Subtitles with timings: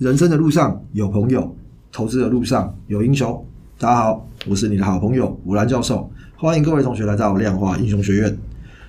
[0.00, 1.54] 人生的路上有朋友，
[1.92, 3.38] 投资的路上有英雄。
[3.78, 8.34] 大家好，我是你的好朋友吴兰教授，欢迎各位同学来到量化英雄学院。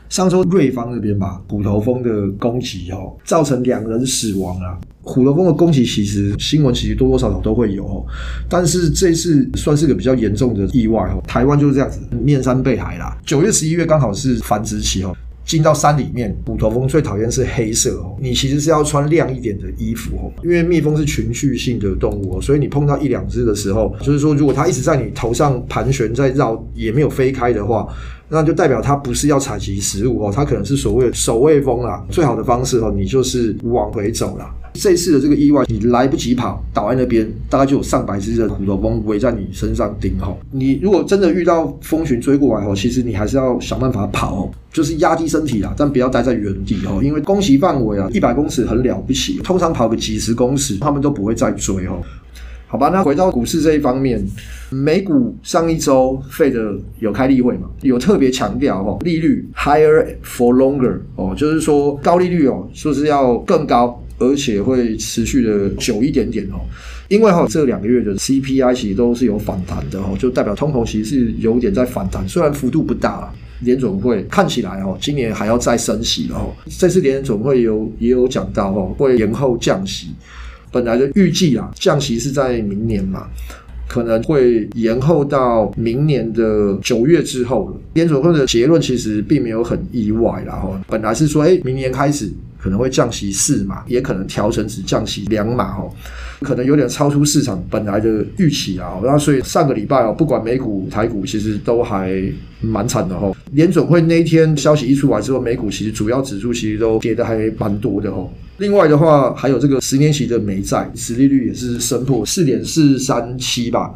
[0.07, 4.79] 上周瑞芳那边吧，虎头蜂的攻击哦，造成两人死亡啊。
[5.02, 8.05] 虎头蜂的攻击其实新闻其实多多少少都会有，
[8.48, 11.21] 但是这次算是个比较严重的意外哦。
[11.28, 13.18] 台湾就是这样子，面山背海啦。
[13.25, 15.14] 九月、十一月刚好是繁殖期哦。
[15.43, 18.15] 进到山里面，虎头蜂最讨厌是黑色哦。
[18.19, 27.87] 你其实是要穿亮一点的衣服哦，因为蜜蜂是群聚性的动物哦，所以你碰到一两只的时候，就是说如果它一直在你头上盘旋在绕，也没有飞开的话，
[28.32, 32.02] 那就代表它不是要采集食物哦，它可能是所谓的守卫蜂啦。
[32.09, 34.50] 最好的方式哦，你就是往回走啦。
[34.73, 40.40] 这次的这个意外，你来不及跑，倒在那边，大概就有上百只的虎头蜂围在你身上叮吼。
[40.50, 52.02] 你如果真的遇到蜂群追过来吼，其实你还是要想办法跑，就是压低身体啦，但不要待在原地哦，因为攻击范围啊，一百公尺很了不起，通常跑个几十公尺，他们都不会再追哦。
[52.72, 54.25] 好吧，那回到股市这一方面，
[54.69, 64.02] 美股上一周费的有开例会嘛，有特别强调哦，利率 higher for longer 哦，就是说高利率哦，说是要更高。
[64.19, 66.61] 而且会持续的久一点点哦，
[67.08, 73.33] 因为哈这两个月的 CPI 其实都是有反弹的哦，就代表通膨其实是有点在反弹，虽然幅度不大。
[73.61, 76.52] 联准会看起来哦，今年还要再升息哦。
[76.80, 80.08] 这次联准会有也有讲到哦，会延后降息。
[80.72, 83.27] 本来就预计啊，降息是在明年嘛，
[83.88, 87.77] 可能会延后到明年的九月之后了。
[87.94, 92.31] 联储会的结论其实并没有很意外啦哈，本来是说诶，明年开始。
[92.64, 95.92] 可能会降息四码，也可能调成只降息两码哦，
[96.42, 99.00] 可能有点超出市场本来的预期啊。
[99.03, 102.22] 那所以上个礼拜哦，不管美股台股，其实都还
[102.59, 103.36] 蛮惨的哦。
[103.53, 108.30] 联准会那一天消息一出来之后，美股其实主要指数其实都跌的还蛮多的哦。
[108.58, 113.92] 另外的话，还有这个十年期的美债殖利率也是升破四点四三七吧。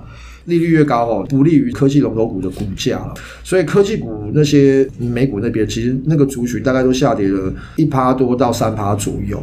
[0.46, 3.14] 利率越高哦，不利于科技龙头股的股价了。
[3.44, 9.42] 所以科技股那些美股那边，其实那个族群大概都下跌了一趴多到三趴左右。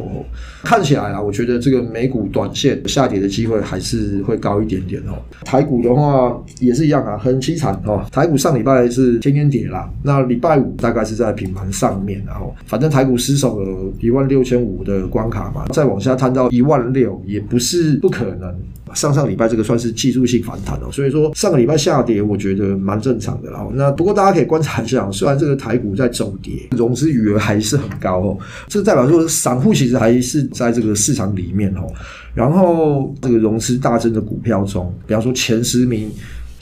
[0.63, 5.13] 看起来啊，我觉得这个美股短线下跌的机会还是会高一点点哦。
[5.43, 8.05] 台股的话也是一样啊，很凄惨哦。
[8.11, 18.55] 台股上礼拜是天天跌啦，那礼拜五大概是在平盘上面，然后反正台股失守了一万六千五的关卡嘛，再往下探到一万六也不是不可能。
[18.93, 23.65] 上上礼拜这个算是技术性反弹哦，所以说上个礼拜下跌，我觉得蛮正常的啦。
[23.73, 28.37] 那不过大家可以观察一下，虽然这个台股在走跌，融资余额还是很高哦，
[28.67, 31.87] 这代表说散户其实还是在这个市场里面哦。
[32.33, 36.11] 然后这个融资大增的股票中，比方说前十名。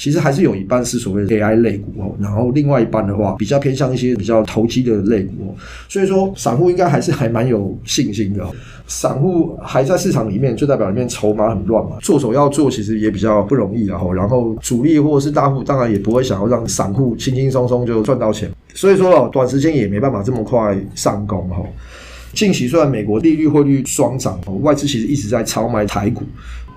[0.01, 5.55] 其实还是有一半是所谓的 AI 类股哦，然后另外一半的话比较偏向一些比较投机的类股，
[5.87, 8.43] 所以说散户应该还是还蛮有信心的。
[8.87, 14.01] 散户还在市场里面，就代表里面筹码很乱嘛，做手要做其实也比较不容易啊。
[14.15, 21.57] 然后主力或者是大户当然也不会想要让散户轻轻松松就赚到钱，所以说，短时间也没办法这么快上攻哈。
[22.33, 26.23] 近期虽然美国利率汇率双涨，外资其实一直在超买台股。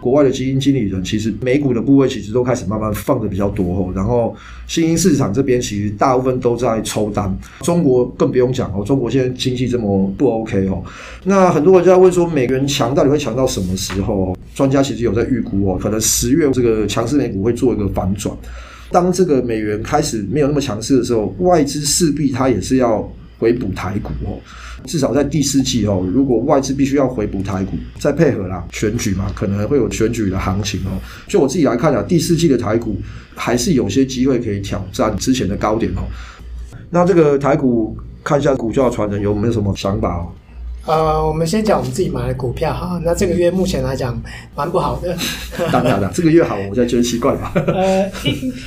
[0.04, 10.82] 国外的基金经理人其实美股的部位其实都开始慢慢放的比较多，然后新兴市场这边其实大部分都在抽单，中国更不用讲哦，中国现在经济这么不 OK 哦，
[11.25, 14.37] 那很多人就在问说美元强到底会强到什么时候？
[14.54, 18.36] 专家其实有在预估哦，可能十月这个强势美股会做一个反转，
[18.92, 24.39] 当这个美元开始没有那么强势的时候，外资势必它也是要回补台股哦。
[24.87, 31.00] 至少在第四季哦，如果外资必须要回补台股，再配合啦选举嘛，可能会有选举的行情哦。
[31.27, 33.00] 就我自己来看啊，第四季的台股
[33.34, 36.03] 还是有些机会可以挑战之前的高点哦。
[36.91, 40.28] 那这个台股看一下股价传人有没有什么想法哦？
[40.87, 43.00] 呃，我们先讲我们自己买的股票哈。
[43.03, 44.21] 那这个月目前来讲
[44.55, 45.17] 蛮不好的。
[45.72, 47.53] 当然了，这个月好，我才觉得奇怪吧。
[47.69, 48.11] 呃，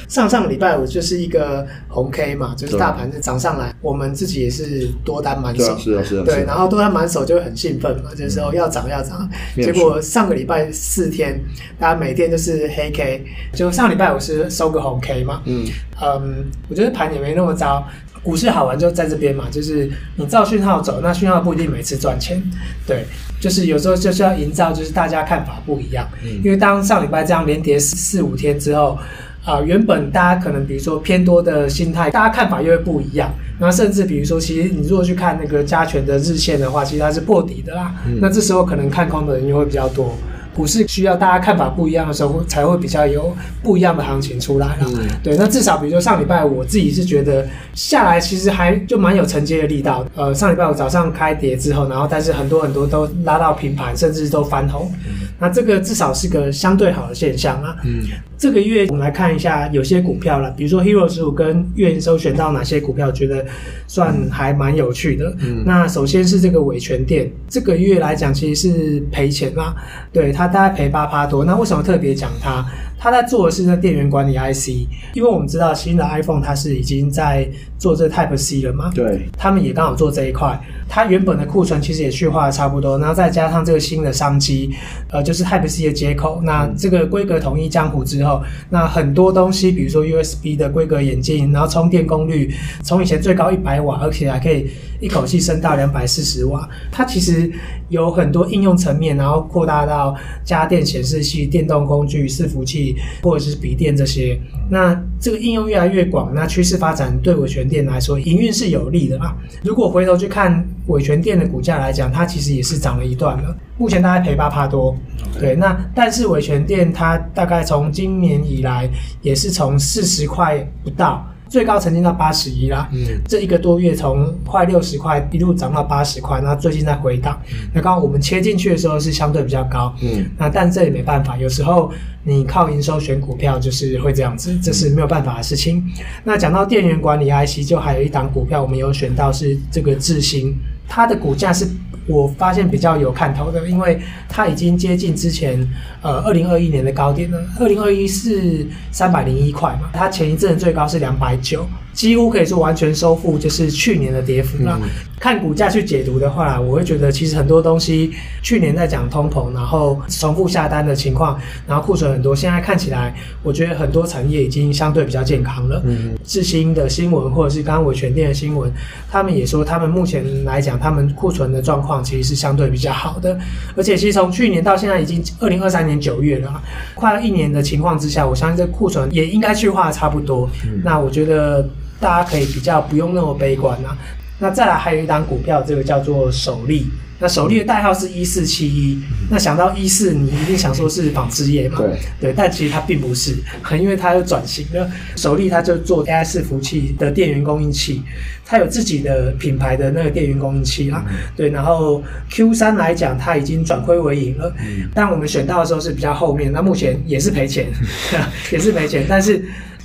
[0.08, 5.78] 上上个礼拜五就是一个红 K 嘛，就是大盘是涨上来，我们自己也是多单满手。
[5.78, 6.24] 是啊，是啊。
[6.26, 9.30] 对，然后多单满手就会很兴奋嘛，这时候要涨要涨。
[9.56, 11.40] 结果上个礼拜四天，
[11.80, 13.24] 大家每天都是黑 K，
[13.54, 15.44] 就上礼拜五是收个红 K 嘛。
[15.46, 15.66] 嗯
[16.02, 17.88] 嗯，我觉得盘也没那么糟。
[18.28, 22.44] 股市好玩就在这边嘛，就是你照讯号走，那讯号不一定每次赚钱，
[22.86, 23.06] 对，
[23.40, 26.06] 就是有时候就是要营造，就是大家看法不一样。
[26.26, 29.00] 嗯，因为当上礼拜这样连跌四四五天之后，
[29.46, 33.34] 啊、呃，原本大家可能比如说偏多的心态，大家看法又会不一样。
[33.60, 37.96] 那甚至比如说，其实你如果去看那个加权的日线的话，其实它是破底的啦。
[38.06, 40.18] 嗯，那这时候可能看空的人又会比较多。
[40.58, 43.32] 股市需要大家看法不一样的时候，才会比较有
[43.62, 44.86] 不一样的行情出来了。
[44.88, 50.04] 嗯、对，那至少比如说上礼拜我自己是觉得下来其实还就蛮有承接的力道。
[50.16, 54.92] 呃，上礼拜我早上开跌之后，然后但是很多很多都拉到平盘，甚至都翻红。
[55.06, 57.76] 嗯、那这个至少是个相对好的现象啊。
[57.86, 58.02] 嗯，
[58.38, 63.44] 这个月我们来看一下有些股票了，比如说 Hero 十五跟月营收选到哪些股票，觉得
[63.88, 65.36] 算还蛮有趣的。
[65.40, 69.76] 嗯，那首先是这个伟诠电，这个月来讲其实是赔钱啦。
[70.14, 72.64] 对，它大概赔八趴多，那为什么特别讲它？
[73.00, 74.70] 他在做的是那电源管理 IC，
[75.14, 77.48] 因为我们知道新的 iPhone 它是已经在
[77.78, 80.60] 做这 Type C 了嘛，对，他们也刚好做这一块，
[80.90, 84.72] 它原本的库存其实也去化的差不多，然后再加上这个新的商机，
[85.12, 88.42] 呃，就是 Type C 的接口，那这个规格统一江湖之后，
[88.72, 92.52] 那很多东西，比如说 USB 的规格眼镜，然后充电功率
[92.84, 94.68] 从以前最高一百瓦，而且还可以
[95.00, 97.52] 一口气升到两百四十瓦，它其实
[97.90, 102.96] 有很多应用层面，然后扩大到家电显示器、电动工具、伺服器。
[103.22, 104.40] 或者是笔电这些，
[104.70, 109.36] 那这个应用越来越广，那趋势发展对伟全电来说营运是有利的嘛。
[109.64, 114.96] 如果回头去看伟全电的股价来讲，它其实也是涨了一段了，目前大概赔八趴多。
[115.40, 118.90] 对，那但是伟全电它大概从今年以来
[119.22, 121.26] 也是从四十块不到。
[121.50, 127.40] 最高曾经到八十一啦，嗯，这一个多月从快六十块一路涨到八十块，那最近在回档。
[127.52, 131.92] 嗯、那刚刚我们切进去的时候是相对比较高，嗯，那但这也没办法，有时候
[132.24, 135.78] 你靠营收选股票就是会这样子，这是没有办法的事情。
[135.78, 140.56] 嗯、那讲到电源管理 IC，就还有一档股票我们有选到是这个智新，
[140.88, 141.68] 它的股价是。
[142.08, 145.60] 我发现比较有看头的，因为它已经接近之前
[146.02, 147.40] 呃二零二一年的高点了。
[147.60, 151.66] 二零二一是三百零一块嘛，它前一阵最高是两百九。
[151.94, 154.80] 几乎可以说完全收复，就是去年的跌幅了。
[154.84, 154.88] 嗯、
[155.20, 158.12] 看股价去解读的话，我会觉得其实很多东西
[158.44, 162.36] 去年在讲通膨，然后重复下单的情况，然后库存很多。
[162.36, 165.82] 现在看起来，我觉得很多产业已经相对比较健康了。
[165.86, 168.72] 嗯，智新的新闻或者是刚刚我全店的新闻，
[169.10, 173.38] 他们也说他们目前来讲，他们库存的状况其实是相对比较好的。
[173.76, 176.62] 而且其实从去年到现在已经二零二三年九月了，
[176.96, 180.50] 快要一年的情况之下，我相信这库存也应该去化的差不多。
[180.66, 181.68] 嗯、那我觉得。
[182.00, 183.98] 大家可以比较不用那么悲观啊。
[184.40, 186.88] 那再来还有一档股票，这个叫做首利。
[187.20, 189.02] 那首利的代号是一四七一。
[189.32, 191.80] 那想到一四，你一定想说是纺织业嘛？
[191.80, 193.36] 对对，但其实它并不是，
[193.80, 194.88] 因为它有转型了。
[195.16, 198.04] 首利它就做 AI 伺服器的电源供应器，
[198.46, 201.04] 它有自己的品牌的那个电源供应器啦。
[201.36, 204.54] 对，然后 Q 三来讲，它已经转亏为盈了。
[204.94, 207.66] 但我们选到的时候是比较后面，那目前也是赔钱，
[208.54, 209.44] 也是赔钱，但是。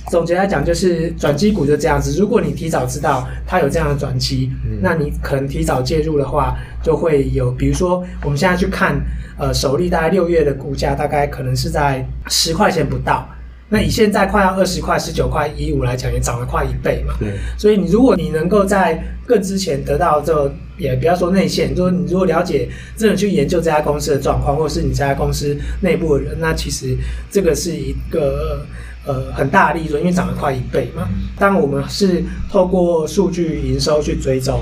[0.09, 2.19] 总结来讲，就是转机股就这样子。
[2.19, 7.51] 如果你提早知道它有这样的转机，嗯、那你可能提早介入的话，就会有。
[7.51, 8.99] 比如说，我们现在去看，
[9.37, 13.27] 呃，首例大概六月的股价大概可能是在十块钱不到。
[13.69, 17.15] 那以现在快要二十块、十九块一五来讲，也涨了快一倍嘛。
[17.17, 17.33] 对。
[17.57, 26.95] 所以你如果你能够在更之前得到这个，也不要说内线，就是你如果了解，真的去研究这家公司的状况，或者是你这家公司内部的人，那其实
[27.31, 28.65] 这个是一个。
[29.05, 31.09] 呃，很大的利润，因为涨了快一倍嘛。
[31.37, 34.61] 当我们是透过数据营收去追踪，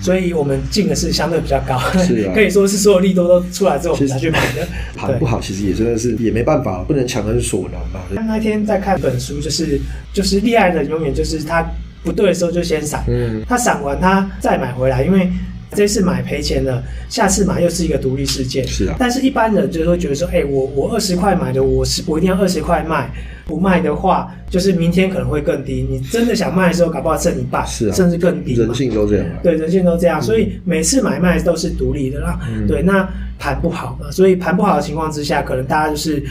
[0.00, 4.64] 所以我们进的是相对比较高，是啊，可以说是所有利多都出来之后我们才去买的。
[4.94, 8.00] 盘不好，其实也真的是也没办法，不能强人所难嘛。
[8.28, 9.80] 那天在看本书，就是
[10.12, 11.68] 就是厉害的人永远就是他
[12.04, 15.28] 不对的时候就先闪，嗯，他闪完他再买回来，因为。
[15.76, 18.64] 这次买赔钱了，下次买又是一个独立事件。
[18.64, 23.10] 是啊，但是一般人就会觉得说，哎、欸，我我二十块买的，我是我一定要二十块卖，
[23.44, 25.84] 不卖的话，就是明天可能会更低。
[25.90, 28.54] 你真的想卖的时候，搞不好剩一半，是啊，甚至更低。
[28.54, 29.26] 人性都这样。
[29.42, 32.38] 对，人性都这样，所以每次买卖都是独立的啦。
[32.48, 36.22] 嗯、对，那盘不好嘛，所以盘不好的情况之下，可能大家就是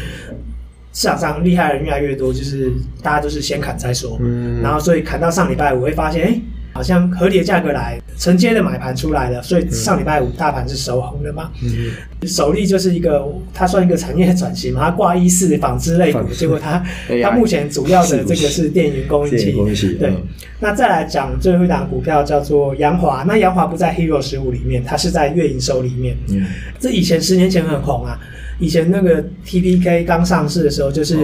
[0.94, 2.72] 市场上厉害的人越来越多，就是
[3.02, 4.18] 大家都是先砍再说。
[4.22, 6.42] 嗯，然后所以砍到上礼拜，五会发现，哎、欸。
[6.76, 11.52] 好像合理的价格来承接的买盘出来了，所以上礼拜五大盘是收红的嘛。
[11.62, 13.24] 嗯，首例就是一个，
[13.54, 16.84] 它算一个产业转型嘛，它挂一四纺织类股，结果它
[17.22, 19.54] 它目前主要的这个是电源供应器。
[20.00, 20.18] 对，
[20.60, 26.18] 那再来讲最后一档股票叫做杨华，那杨华不在 Hero 十五里面，它是在月营收里面。
[26.30, 26.44] 嗯，
[26.80, 28.20] 这以前十年前很红啊，
[28.60, 31.17] 以前那个 TPK 刚上市的时候，就是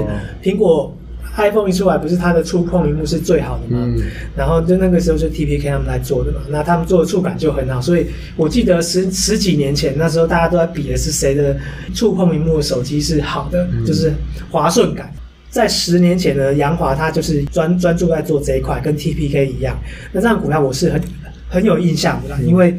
[0.43, 0.95] 苹果。
[1.37, 3.81] iPhone 一出来，不是它的触控屏幕是最好的吗？
[3.81, 4.01] 嗯、
[4.35, 11.55] 然后就那个时候就 TPK 他们来做的嘛，那他们做的触感就很好，所以我记得十十几年前那时候大家都在比的是谁的
[11.93, 14.11] 触控屏幕的手机是好的，嗯、就是
[14.49, 15.13] 滑顺感。
[15.49, 19.79] 在十年前的杨华，他就是专专注在做这一块，跟 TPK 一样。
[20.11, 21.01] 那这样股票我是很
[21.47, 22.75] 很有印象的啦，嗯、因为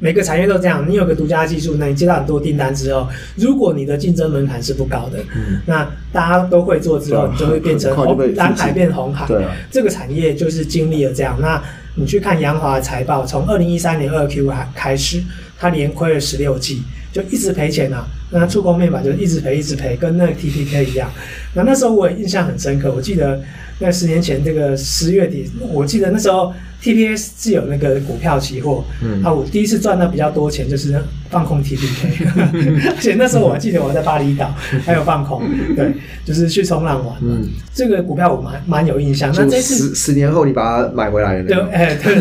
[0.00, 9.26] 每个产业都这样，你有个独家技术，那你接到很多订单之后，如果你的竞争门槛是不高的，嗯，那大家都会做之后，你就会变成 红蓝海变红海。
[9.26, 11.38] 对啊，这个产业就是经历了这样。
[11.40, 11.62] 那
[11.94, 15.22] 你去看阳华的财报，从二零一三年二 Q 还开始，
[15.58, 18.06] 它连亏了十六季，就一直赔钱啊。
[18.30, 21.10] 那触控面板就一直赔，一直赔，跟那个 TPK 一样。
[21.52, 23.38] 那那时候我也印象很深刻，我记得
[23.80, 32.28] 那十年前这个十月底，我记得那时候 TPS 是有那个股票期货，嗯，啊，我第一次赚到比较多钱就是放空 TPK，
[32.92, 35.42] 而且那时候我还记得我在巴厘岛还有放空，
[35.74, 35.92] 对，
[36.24, 39.32] 就是去冲浪玩，嗯，这个股票我蛮蛮有印象。
[39.34, 42.14] 那这次十十年后你把它买回来了，对，哎，对，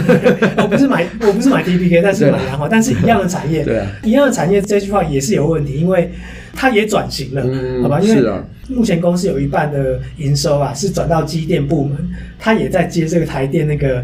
[0.63, 6.11] 我不是买我不是买 TPK，但是买然后，但是一样的产业，对啊，一样的产业，这句话也是有问题，因为。
[6.59, 8.01] 它也转型了，嗯、好吧？
[8.01, 8.21] 因为
[8.67, 11.97] 目前公司有一半的营收啊是转到机电部门，
[12.37, 14.03] 它也在接这个台电那个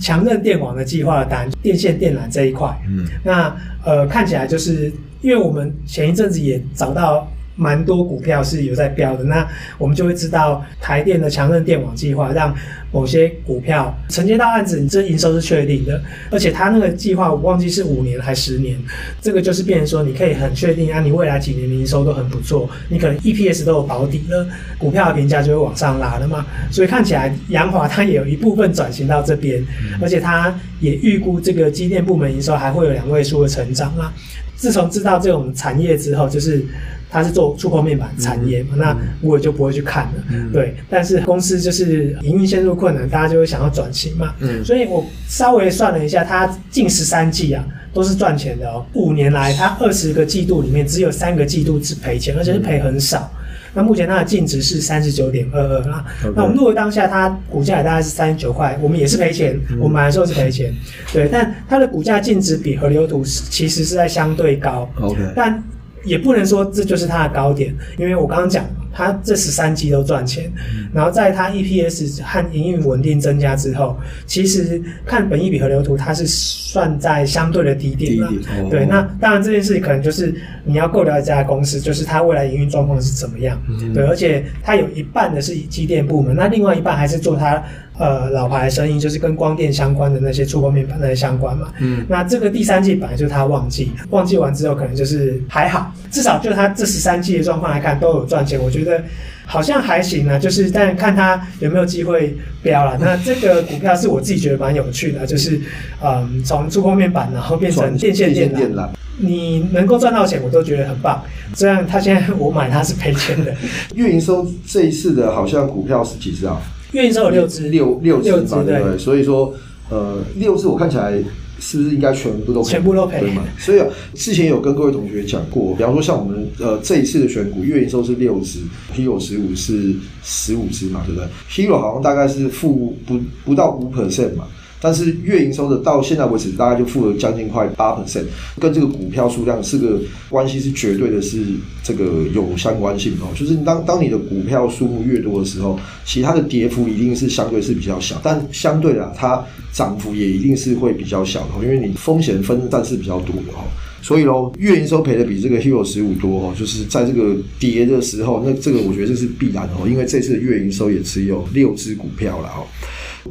[0.00, 2.68] 强韧电网的计划的单，电线电缆这一块。
[2.88, 7.30] 嗯，那呃看起来就是因为我们前一阵子也找到。
[7.56, 9.46] 蛮多股票是有在飙的，那
[9.78, 12.54] 我们就会知道台电的强韧电网计划让
[12.92, 18.78] 某些股票承接到案子，你这营收是确定的，而且他那个计划我忘记是五年还十年，
[19.20, 24.46] 这个就是变成说你可以很确定啊，你未来几年的营收都很不错，你可能 EPS 都有保底了，
[24.78, 26.46] 股票的评价就会往上拉了嘛。
[26.70, 29.64] 所以看起来阳华它也有一部分转型到这边，
[30.00, 34.12] 而且它也预估这个机电部门营收还会有两位数的成长啊。
[34.54, 36.64] 自从知道这种产业之后，就是。
[37.08, 40.12] 他是做触控面板产业嘛，嗯、那我也就不会去看了。
[40.30, 44.34] 嗯、对，但是公司就是营运陷入困难，大家就会想要转型嘛。
[44.40, 48.84] 嗯，所以我稍微算了一下，它近十三季啊都是赚钱的哦。
[48.94, 53.30] 五年来，它二十个季度里面只有三个季度只赔钱，而且是赔很少。
[53.32, 56.04] 嗯、那目前它的净值是三十九点二二啦。
[56.34, 59.58] 那我们如果当下它股价也大概是三十九块，我们也是赔钱。
[59.70, 60.74] 嗯、我们买的时候是赔钱。
[61.12, 64.90] 对，但它的股价净值比河流图其实是在相对高。
[65.00, 65.62] OK，但。
[66.06, 70.50] 也不能说这就是它的高点，因为我刚刚讲，它这十三季都赚钱，
[70.94, 78.32] 然后在它 EPS 和营运稳定增加之后，其实看本益比河流图，它是算在相对的低点了。
[78.70, 80.34] 对，那当然这件事可能就是
[80.64, 83.60] 你要够了解这家公司，就是它未来营运状况是怎么样。
[83.92, 87.62] 对，而且它有一半的是以机电部门，那另外一半还是做它。
[87.98, 91.72] 呃，老牌的生意就是跟光电相关的那些触控面板那些相关嘛。
[91.80, 99.02] 嗯，那这个第三季本来就是他旺季，旺季完之后可能就是还好，至少就他这十三季的状况来看都有赚钱，我觉得
[99.46, 100.38] 好像还行啊。
[100.38, 102.98] 就是但看他有没有机会飙了。
[103.00, 105.58] 那这个股票是我自己觉得蛮有趣的，就是
[106.02, 108.88] 嗯，从触控面板然后变成电线电缆，
[109.18, 111.22] 你能够赚到钱，我都觉得很棒。
[111.54, 113.54] 虽然他现在我买它是赔钱的。
[113.94, 116.60] 月营收这一次的好像股票是几只啊？
[116.96, 118.98] 月营收有六只，六六只嘛，对不对？
[118.98, 119.54] 所以说，
[119.90, 121.12] 呃，六只我看起来
[121.60, 123.44] 是不是应该全部都全部都赔嘛？
[123.58, 128.60] 所以啊，之前有跟各位同学讲过，比方说像我们呃这一次的选股，月营收是六只
[128.94, 134.46] ，Hero 十五是十五只嘛，对不对？Hero 好像大概是负不不到五 percent 嘛。
[134.80, 138.24] 但是月营收的到现在为止，大概就负了将近快八 percent，
[138.60, 141.42] 跟这个股票数量是个关系是绝对的，是
[141.82, 143.28] 这个有相关性哦。
[143.34, 153.64] 就是当当你的股票数目越多的时候，其他的跌幅一定是相对是比较小，但相对的它涨幅也一定是会比较小的，因为你风险分散是比较多的哦。
[154.02, 162.62] 所以喽，月营收赔的比这个 Hero 十五多哦，就是在这个跌的时候，那这个我觉得这是必然哦，因为这次的月营收也只有六只股票了哦。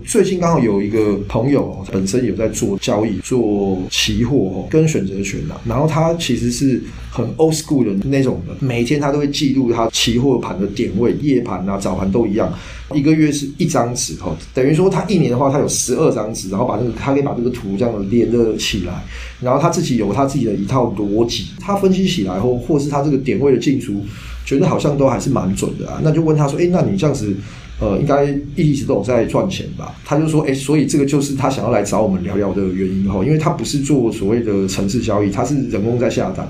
[0.04, 12.52] 最近刚好有一个朋友本身有在做交易，做期货跟选择权的，然后他其实是很 old school 的那种的，每天他都会记录他期货盘的点位，夜盘啊、早盘都一样，
[12.94, 19.04] 一个月是一张纸哦，等于说他一年的话，他有十二张纸，然后把这个他可以把这个图这样的连着起来，
[19.42, 24.02] 然后他自己有他自己的一套逻辑，他分析起来后，或是他这个点位的进出，
[24.46, 27.36] 觉得好像都还是蛮准的啊，那就问他说，哎，那你这样子？
[27.80, 29.94] 呃，应该一直都有在赚钱吧？
[30.06, 36.48] 他就说，哎、所以这个就是他想要来找我们聊聊的原因哈，因为他不是做所谓的程式交易，他是人工在下单，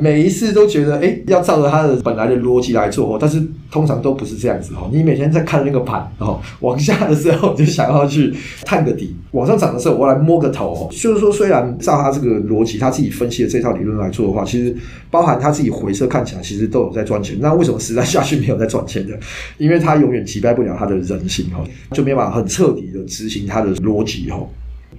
[0.00, 3.42] 每一次都觉得，哎、要照着他的本来的逻辑来做哦，但是
[3.72, 4.88] 通常都不是这样子哈。
[4.92, 8.32] 你每天在看那个盘，然后往下的时候就想要去
[8.64, 10.88] 探个底，往上涨的时候我来摸个头。
[10.92, 14.76] 就是说，虽然照他这个逻辑，他自己分析的这套理论来做的话，其实
[15.10, 17.36] 包含他自己回撤看起来，其实都有在赚钱。
[17.40, 19.18] 那为什么实在下去没有在赚钱的？
[19.56, 20.67] 因为他永远击败不了。
[20.76, 24.44] 他的人性哈，就没办法很彻底的执行他的逻辑哈。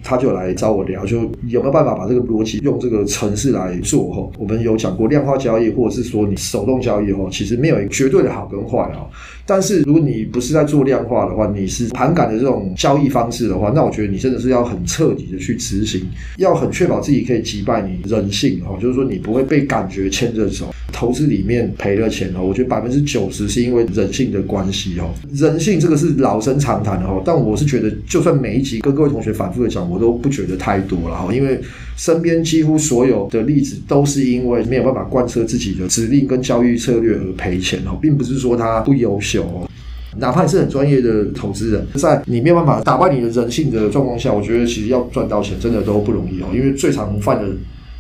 [0.03, 4.31] 他就来找我聊，就有没有办法把这个逻辑用这个程式来做哈。
[4.37, 9.09] 我们有讲过量化交易，或者是说你手动交易哈，其实没有绝对的好跟坏哈。
[9.45, 20.73] 但是如果你不是在做量化的话，你是盘感的这种交易方式的话，那我觉得你真的是要很彻底的去执行，要很确保自己可以击败你人性哈，就是说你不会被感觉牵着走。
[20.91, 25.07] 投资里面赔了钱哈，我觉得百分之九十是因为人性的关系哈。
[25.33, 31.60] 人性这个是老生常谈的哈，但我是觉得，就算每一集跟各位同学反复的讲，我都不觉得太多了哈，因为
[31.98, 39.69] 身边几乎所有的例子都是因为没有办法贯彻自己的指令跟交易策略而赔钱哦，并不是说他不优秀哦。
[40.17, 47.48] 哪怕你是很专业的投资人，在你没有办法打败你的人性的状况下，我觉得其实要赚到钱真的都不容易哦，因为最常犯的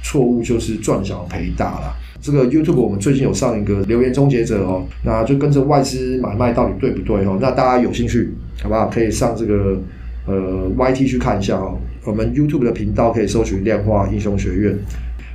[0.01, 1.95] 错误就是赚小赔大了。
[2.21, 7.37] 这个 YouTube 我们最近有上一个留言终结者哦，那就跟着外资买卖到底对不对哦？
[7.39, 8.87] 那大家有兴趣好不好？
[8.87, 9.79] 可以上这个
[10.25, 11.77] 呃 YT 去看一下哦。
[12.05, 14.75] 我们 YouTube 的频道可以搜寻量化英雄学院。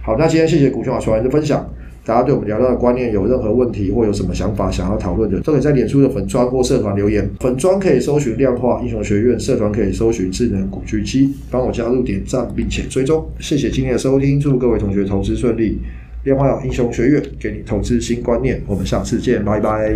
[0.03, 1.69] 好，那今天谢谢股权法传人的分享。
[2.07, 7.27] 大家对我们聊到的观念有任何问题或有什么想法想要讨论的，都可以在脸书的粉专或社团留言。
[7.41, 13.27] 粉专可以搜寻量化英雄学院，社团可以搜寻智能古巨基，帮我加入点赞并且追踪。
[13.41, 15.79] 谢谢今天的收听，祝各位同学投资顺利。
[16.25, 19.95] 量化英雄学院给你投资新观念，我们下次见，拜拜。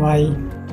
[0.00, 0.63] 拜。